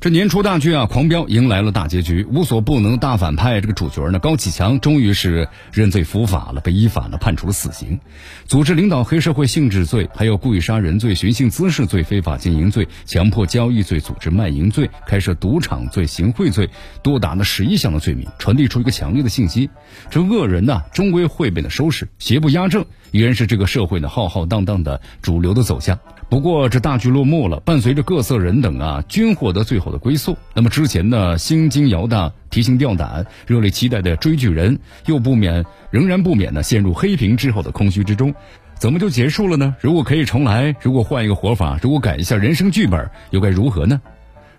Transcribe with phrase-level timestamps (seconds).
[0.00, 7.98] 这年初大剧啊，《狂飙》迎来了大结局，无所不能大反派这个主角呢，高启强终于是认罪伏法了，被依法呢判处了死刑。
[8.46, 16.70] 组织领导黑社会性质罪，还有故意杀人罪、寻衅滋事罪、非法经营罪、强迫交易罪、组织卖淫罪、开设赌场罪、行贿罪，
[17.02, 19.68] 多达了十一项的罪名，传递出一个强烈的信息：
[20.10, 25.98] 这恶人呢，终归会被呢收拾，邪不压正，依然是这个社会呢浩浩荡荡的主流的走向。
[26.30, 30.36] 不过这大剧落幕了，伴随着各色人等啊均获得最后的归宿。
[30.54, 38.34] 那么之前呢心惊摇荡、提心吊胆、热烈期待的追剧人，又不免仍然不免呢陷入黑屏之后的空虚之中。
[38.74, 39.74] 怎么就结束了呢？
[39.80, 44.00] 如果可以重来，如果换一个活法，如果改一下人生剧本，又该如何呢？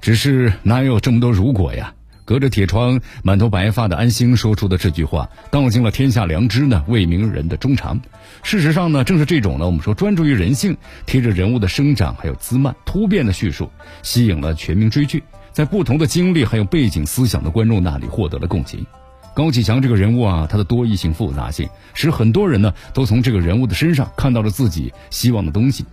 [0.00, 1.92] 只是哪有这么多如果呀？
[2.26, 7.98] 隔着铁窗、满头白发的安心说出的这句话，道尽了天下良知呢，为名人的衷肠。
[8.42, 13.70] 事实上呢，正是这种呢，我们说专注于人性，贴着人物的生长还有滋蔓突变的叙述，
[14.02, 18.84] 吸引了全民追剧，在不同的经历还有背景思想的观众那里获得了共情。
[19.32, 25.84] 高启强这个人物啊，他的多义性复杂性，使很多人呢都从这个人物的身上看到了自己希望的东西。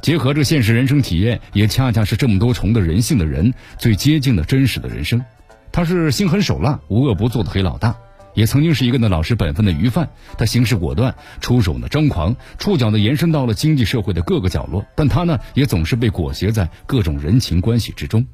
[0.00, 5.22] 结合这现实人生体验，也恰恰是这么多重的人性的人最接近的真实的人生。
[5.72, 7.96] 他是心狠手辣、无恶不作的黑老大，
[8.34, 10.10] 也曾经是一个呢老实本分的鱼贩。
[10.36, 14.84] 他行事果断，出手呢张狂，触角呢延伸到了经济社会的各个角落。
[14.94, 18.26] 但他呢也总是被裹挟在各种人情关系之中，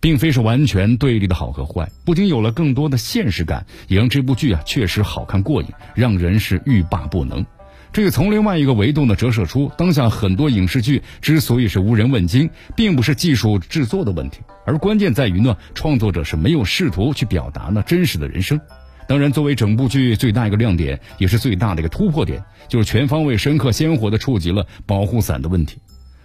[0.00, 1.90] 并非是完全对立的好和坏。
[2.04, 7.44] 不仅有了更多的现实感，也让这部剧啊确实好看过瘾，让人是欲罢不能。
[7.92, 18.60] 这个从另外一个维度呢折射出，当下很多影视剧之所以是无人问津，并不是技术制作的问题，而关键在于呢，创作者是没有试图去表达呢真实的人生。
[19.08, 25.78] 当然，作为整部剧最大一个亮点，也是最大的一个突破点，就是全方位、深刻、鲜活的触及了保护伞的问题。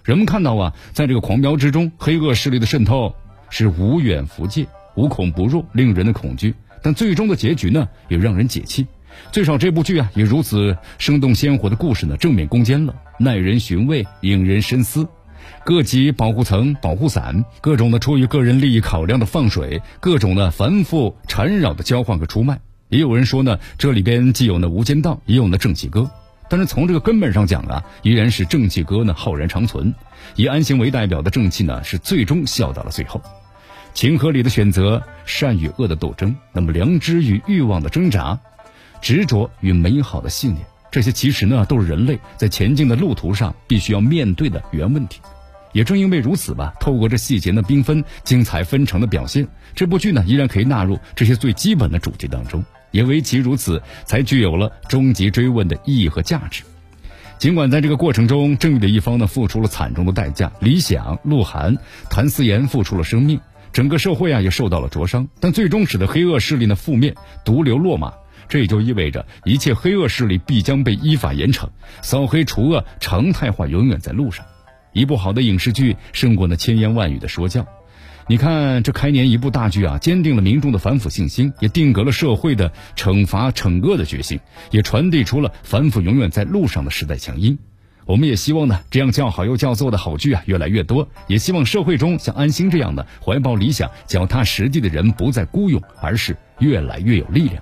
[0.03, 3.15] 人们看到啊，在这个狂飙之中，黑恶势力的渗透
[3.49, 6.53] 是无远弗届、无孔不入，令人的恐惧。
[6.81, 8.85] 但最终的结局呢，也让人解气。
[9.31, 15.07] 最少这部剧啊，以如此生动鲜活的故事呢，正面攻坚了，耐人寻味，引人深思。
[15.65, 22.59] 各级保护层、保护伞，各种的出于个人利益考量的放水，各种的繁复缠绕的交换和出卖。
[22.89, 26.09] 也有人说呢，这里边既有那无间道，也有那正气歌。
[26.49, 29.93] 但是从这个根本上讲啊，依然是正气歌呢浩然长存。
[30.35, 33.21] 以安心为代表的正气呢，是最终笑到了最后。
[33.93, 38.39] 情和理的选择，善与恶的斗争，那么良知与欲望的挣扎。
[39.03, 45.19] 执着与美好的信念，这些其实呢都是人类在前进的路途上必须要面对的原问题。
[45.73, 52.63] 也正因为如此吧，透过这细节的缤纷、精彩纷呈的表现，这部剧呢依然可以纳入这些最基本的主题当中。
[52.91, 56.63] 也唯其如此，才具有了终极追问的意义和价值。
[57.39, 61.75] 尽管在这个过程中，正义的一方呢付出了惨重的代价，李想、鹿晗、
[62.09, 63.41] 谭思妍付出了生命，
[63.73, 68.13] 整个社会啊也受到了灼伤，但最终使得黑恶势力的覆灭，毒瘤落马。
[68.49, 71.67] 这也就意味着一切黑恶势力必将被依法严惩，
[72.01, 74.45] 扫黑除恶常态化永远在路上。
[74.93, 77.65] 一部好的影视剧胜过那千言万语的说教。
[78.25, 84.39] 你看，这开年一部大剧啊，坚定了民众的反腐信心，也定格了社会的惩罚惩恶的决心，
[84.71, 87.59] 也传递出了反腐永远在路上的时代强音。
[88.05, 97.61] 我们也希望呢，这样叫好又叫座的好剧啊越来越多，也希望社会中像安心这样的怀抱理想、脚踏实地的人不再孤勇，而是越来越有力量。